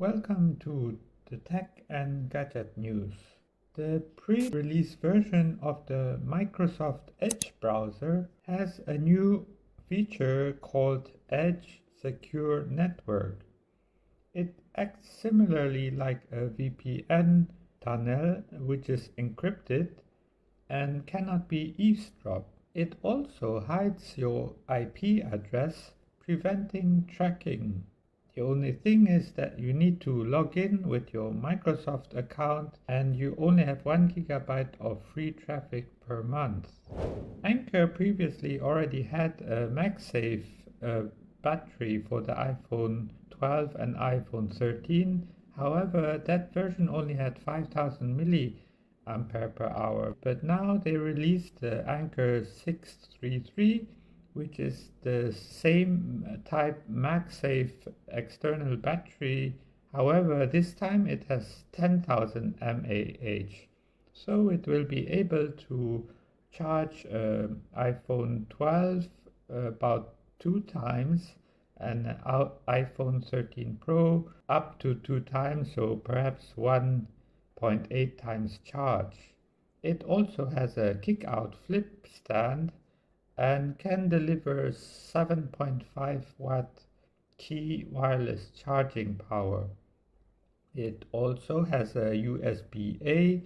Welcome 0.00 0.58
to 0.60 0.96
the 1.28 1.38
Tech 1.38 1.82
and 1.90 2.30
Gadget 2.30 2.78
News. 2.78 3.14
The 3.74 4.04
pre 4.14 4.48
release 4.48 4.94
version 4.94 5.58
of 5.60 5.84
the 5.86 6.20
Microsoft 6.24 7.08
Edge 7.20 7.52
browser 7.58 8.30
has 8.46 8.80
a 8.86 8.96
new 8.96 9.44
feature 9.88 10.56
called 10.60 11.10
Edge 11.30 11.80
Secure 12.00 12.64
Network. 12.66 13.40
It 14.32 14.54
acts 14.76 15.08
similarly 15.20 15.90
like 15.90 16.22
a 16.30 16.46
VPN 16.46 17.48
tunnel, 17.80 18.44
which 18.52 18.88
is 18.88 19.10
encrypted 19.18 19.88
and 20.70 21.08
cannot 21.08 21.48
be 21.48 21.74
eavesdropped. 21.76 22.54
It 22.72 22.94
also 23.02 23.58
hides 23.58 24.16
your 24.16 24.54
IP 24.72 25.24
address, 25.24 25.90
preventing 26.20 27.10
tracking. 27.12 27.82
The 28.38 28.44
only 28.44 28.70
thing 28.70 29.08
is 29.08 29.32
that 29.32 29.58
you 29.58 29.72
need 29.72 30.00
to 30.02 30.22
log 30.22 30.56
in 30.56 30.86
with 30.86 31.12
your 31.12 31.32
Microsoft 31.32 32.16
account 32.16 32.78
and 32.86 33.16
you 33.16 33.34
only 33.36 33.64
have 33.64 33.84
1 33.84 34.12
gigabyte 34.12 34.80
of 34.80 35.02
free 35.02 35.32
traffic 35.32 35.98
per 35.98 36.22
month. 36.22 36.70
Anker 37.42 37.88
previously 37.88 38.60
already 38.60 39.02
had 39.02 39.40
a 39.40 39.66
MagSafe 39.66 40.46
uh, 40.80 41.02
battery 41.42 41.98
for 42.08 42.20
the 42.20 42.32
iPhone 42.34 43.08
12 43.30 43.74
and 43.74 43.96
iPhone 43.96 44.56
13. 44.56 45.26
However, 45.56 46.22
that 46.24 46.54
version 46.54 46.88
only 46.88 47.14
had 47.14 47.40
5000 47.40 48.16
milliampere 48.16 49.52
per 49.52 49.66
hour. 49.66 50.14
But 50.20 50.44
now 50.44 50.76
they 50.76 50.96
released 50.96 51.60
the 51.60 51.84
Anker 51.90 52.44
633 52.44 53.88
which 54.38 54.60
is 54.60 54.90
the 55.02 55.32
same 55.32 56.40
type 56.44 56.80
MagSafe 56.88 57.92
external 58.06 58.76
battery. 58.76 59.56
However, 59.92 60.46
this 60.46 60.74
time 60.74 61.08
it 61.08 61.24
has 61.28 61.64
10,000 61.72 62.54
mAh. 62.60 63.66
So 64.12 64.48
it 64.48 64.68
will 64.68 64.84
be 64.84 65.08
able 65.08 65.48
to 65.68 66.08
charge 66.52 67.04
uh, 67.06 67.48
iPhone 67.76 68.48
12 68.48 69.08
uh, 69.50 69.54
about 69.54 70.14
two 70.38 70.60
times 70.60 71.32
and 71.76 72.06
iPhone 72.68 73.28
13 73.28 73.78
Pro 73.80 74.30
up 74.48 74.78
to 74.78 74.94
two 74.94 75.20
times, 75.20 75.72
so 75.74 75.96
perhaps 75.96 76.52
1.8 76.56 78.18
times 78.18 78.60
charge. 78.64 79.34
It 79.82 80.04
also 80.04 80.46
has 80.46 80.76
a 80.76 80.94
kick 80.94 81.24
out 81.24 81.56
flip 81.66 82.06
stand 82.12 82.70
and 83.38 83.78
can 83.78 84.08
deliver 84.08 84.70
7.5 84.72 86.24
watt 86.38 86.84
Qi 87.38 87.88
wireless 87.88 88.50
charging 88.50 89.14
power. 89.14 89.68
It 90.74 91.04
also 91.12 91.62
has 91.62 91.94
a 91.94 92.10
USB-A 92.10 93.44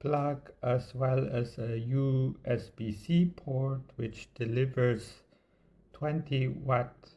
plug 0.00 0.50
as 0.60 0.92
well 0.92 1.28
as 1.30 1.56
a 1.56 1.80
USB-C 1.80 3.32
port 3.36 3.80
which 3.94 4.28
delivers 4.34 5.22
20 5.92 6.48
watt 6.48 7.10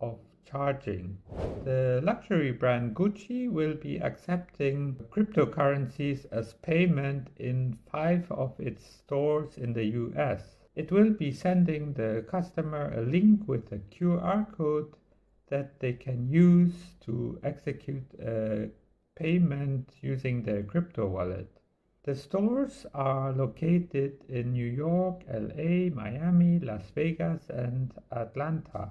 of 0.00 0.18
charging. 0.44 1.16
The 1.64 2.00
luxury 2.04 2.52
brand 2.52 2.94
Gucci 2.94 3.50
will 3.50 3.74
be 3.74 3.96
accepting 3.96 4.96
cryptocurrencies 5.10 6.26
as 6.30 6.52
payment 6.62 7.28
in 7.38 7.78
five 7.90 8.30
of 8.30 8.60
its 8.60 8.84
stores 8.84 9.56
in 9.56 9.72
the 9.72 9.84
US. 9.84 10.63
It 10.74 10.90
will 10.90 11.10
be 11.10 11.30
sending 11.30 11.92
the 11.92 12.24
customer 12.28 12.92
a 12.92 13.02
link 13.02 13.46
with 13.46 13.70
a 13.70 13.78
QR 13.78 14.50
code 14.50 14.96
that 15.46 15.78
they 15.78 15.92
can 15.92 16.28
use 16.28 16.96
to 17.02 17.38
execute 17.44 18.12
a 18.20 18.70
payment 19.14 19.94
using 20.00 20.42
their 20.42 20.64
crypto 20.64 21.06
wallet. 21.06 21.60
The 22.02 22.16
stores 22.16 22.86
are 22.92 23.32
located 23.32 24.24
in 24.28 24.52
New 24.52 24.66
York, 24.66 25.22
LA, 25.32 25.94
Miami, 25.94 26.58
Las 26.58 26.90
Vegas, 26.90 27.48
and 27.50 27.94
Atlanta. 28.10 28.90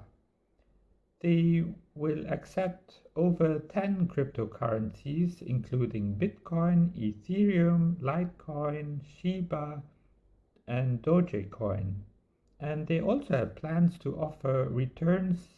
They 1.20 1.64
will 1.94 2.26
accept 2.26 3.02
over 3.14 3.58
10 3.58 4.08
cryptocurrencies, 4.08 5.42
including 5.42 6.16
Bitcoin, 6.16 6.90
Ethereum, 6.98 7.96
Litecoin, 8.00 9.00
Shiba, 9.04 9.82
and 10.66 11.02
Dogecoin. 11.02 11.96
And 12.58 12.86
they 12.86 13.00
also 13.00 13.36
have 13.36 13.56
plans 13.56 13.98
to 13.98 14.18
offer 14.18 14.66
returns 14.70 15.50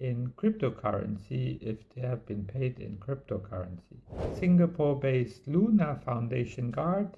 in 0.00 0.32
cryptocurrency 0.36 1.60
if 1.60 1.88
they 1.90 2.00
have 2.00 2.24
been 2.24 2.44
paid 2.44 2.78
in 2.78 2.96
cryptocurrency. 2.98 3.98
Singapore 4.38 4.98
based 4.98 5.46
Luna 5.48 6.00
Foundation 6.04 6.70
Guard 6.70 7.10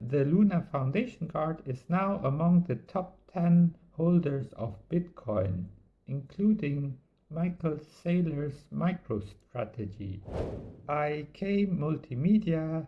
The 0.00 0.24
Luna 0.24 0.66
Foundation 0.72 1.28
Guard 1.28 1.62
is 1.66 1.84
now 1.88 2.18
among 2.24 2.64
the 2.64 2.76
top 2.76 3.18
10 3.32 3.76
holders 3.92 4.52
of 4.54 4.74
Bitcoin, 4.88 5.66
including 6.06 6.98
Michael 7.30 7.78
Saylor's 8.02 8.64
MicroStrategy. 8.74 10.20
IK 10.88 11.70
Multimedia 11.70 12.86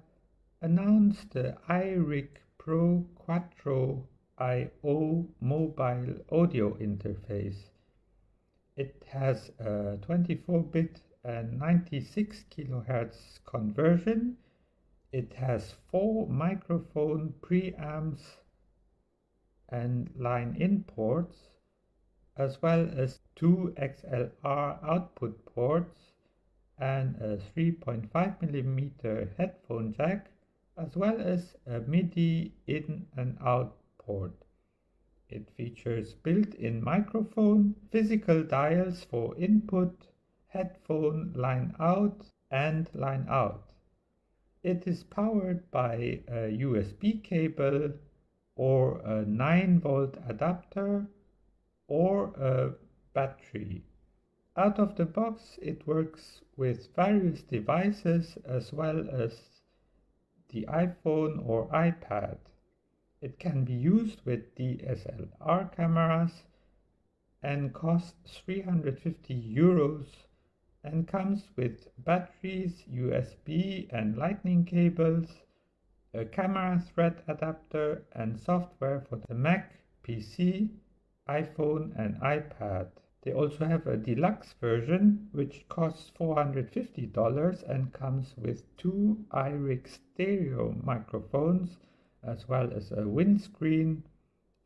announced 0.61 1.31
the 1.31 1.57
iRig 1.69 2.29
Pro 2.59 3.07
Quattro 3.15 4.09
IO 4.39 5.29
mobile 5.41 6.17
audio 6.33 6.75
interface. 6.79 7.71
It 8.77 9.05
has 9.07 9.51
a 9.61 9.99
24 10.03 10.63
bit 10.65 11.01
and 11.23 11.59
96 11.59 12.45
kHz 12.51 13.39
conversion 13.45 14.37
it 15.15 15.33
has 15.35 15.77
four 15.93 16.27
microphone 16.27 17.33
preamps 17.41 18.39
and 19.69 20.11
line 20.17 20.57
in 20.59 20.83
ports, 20.83 21.51
as 22.37 22.61
well 22.61 22.91
as 22.97 23.21
two 23.37 23.73
XLR 23.77 24.83
output 24.83 25.47
ports 25.47 26.11
and 26.79 27.15
a 27.19 27.37
3.5mm 27.37 29.37
headphone 29.37 29.93
jack, 29.93 30.33
as 30.77 30.97
well 30.97 31.21
as 31.21 31.55
a 31.65 31.79
MIDI 31.83 32.53
in 32.67 33.07
and 33.17 33.39
out 33.41 33.77
port. 33.99 34.45
It 35.29 35.49
features 35.51 36.15
built-in 36.15 36.83
microphone, 36.83 37.77
physical 37.93 38.43
dials 38.43 39.05
for 39.05 39.37
input, 39.37 40.09
headphone 40.49 41.33
line 41.35 41.77
out 41.79 42.33
and 42.51 42.93
line 42.95 43.27
out. 43.29 43.74
It 44.65 44.87
is 44.87 45.05
powered 45.05 45.71
by 45.71 46.23
a 46.27 46.51
USB 46.59 47.23
cable 47.23 47.93
or 48.57 48.99
a 49.05 49.23
9 49.27 49.79
volt 49.81 50.17
adapter 50.27 51.07
or 51.87 52.29
a 52.29 52.73
battery. 53.13 53.85
Out 54.57 54.79
of 54.79 54.97
the 54.97 55.05
box, 55.05 55.59
it 55.61 55.87
works 55.87 56.41
with 56.57 56.95
various 56.97 57.43
devices 57.43 58.39
as 58.47 58.73
well 58.73 59.07
as 59.11 59.61
the 60.49 60.65
iPhone 60.67 61.47
or 61.47 61.69
iPad. 61.69 62.39
It 63.21 63.39
can 63.39 63.67
be 63.67 63.75
used 63.75 64.25
with 64.25 64.55
DSLR 64.55 65.77
cameras 65.77 66.45
and 67.43 67.75
costs 67.75 68.39
350 68.47 69.35
euros 69.35 70.07
and 70.85 71.09
comes 71.09 71.49
with 71.57 71.89
batteries, 72.05 72.85
USB 72.93 73.89
and 73.91 74.17
lightning 74.17 74.65
cables, 74.65 75.27
a 76.13 76.25
camera 76.25 76.79
thread 76.95 77.23
adapter 77.27 78.05
and 78.13 78.39
software 78.39 79.01
for 79.09 79.17
the 79.17 79.35
Mac, 79.35 79.73
PC, 80.07 80.69
iPhone 81.29 81.99
and 81.99 82.21
iPad. 82.21 82.89
They 83.23 83.33
also 83.33 83.65
have 83.65 83.87
a 83.87 83.97
deluxe 83.97 84.53
version 84.61 85.31
which 85.33 85.67
costs 85.71 86.13
$450 86.21 87.71
and 87.71 87.93
comes 87.95 88.35
with 88.37 88.77
two 88.77 89.25
iRig 89.33 89.89
stereo 89.89 90.77
microphones 90.85 91.79
as 92.23 92.47
well 92.47 92.71
as 92.73 92.93
a 92.93 93.09
windscreen 93.09 94.05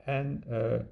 and 0.07 0.45
a 0.47 0.85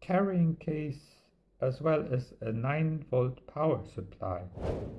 carrying 0.00 0.56
case 0.56 1.16
as 1.60 1.80
well 1.80 2.06
as 2.12 2.34
a 2.40 2.52
9 2.52 3.04
volt 3.10 3.46
power 3.46 3.82
supply. 3.84 4.42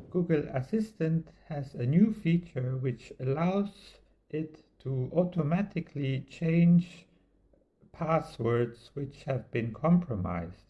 Google 0.09 0.44
Assistant 0.54 1.30
has 1.50 1.75
a 1.75 1.86
new 1.86 2.12
feature 2.12 2.77
which 2.77 3.13
allows 3.19 4.00
it 4.30 4.63
to 4.80 5.09
automatically 5.13 6.25
change 6.30 7.06
passwords 7.92 8.92
which 8.94 9.24
have 9.24 9.50
been 9.51 9.74
compromised. 9.74 10.65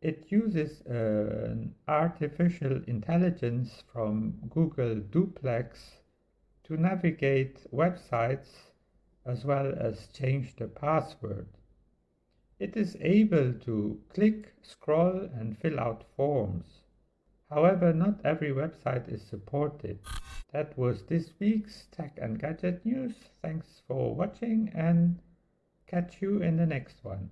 It 0.00 0.30
uses 0.30 0.80
an 0.82 1.74
artificial 1.88 2.82
intelligence 2.86 3.82
from 3.92 4.34
Google 4.48 4.96
Duplex 4.96 6.00
to 6.64 6.76
navigate 6.76 7.66
websites 7.72 8.70
as 9.24 9.44
well 9.44 9.74
as 9.76 10.08
change 10.08 10.56
the 10.56 10.68
password. 10.68 11.48
It 12.58 12.76
is 12.76 12.96
able 13.00 13.52
to 13.52 14.00
click, 14.08 14.52
scroll 14.62 15.28
and 15.32 15.56
fill 15.56 15.78
out 15.78 16.04
forms. 16.16 16.82
However, 17.48 17.92
not 17.92 18.20
every 18.24 18.50
website 18.50 19.08
is 19.08 19.22
supported. 19.22 20.00
That 20.52 20.76
was 20.76 21.04
this 21.04 21.32
week's 21.38 21.86
Tech 21.92 22.18
and 22.20 22.38
Gadget 22.38 22.84
News. 22.84 23.14
Thanks 23.42 23.82
for 23.86 24.14
watching 24.14 24.70
and 24.74 25.20
catch 25.86 26.20
you 26.20 26.42
in 26.42 26.56
the 26.56 26.66
next 26.66 27.04
one. 27.04 27.30